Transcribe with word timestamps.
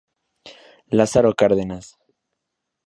Lázaro 0.97 1.31
Cárdenas. 1.39 1.85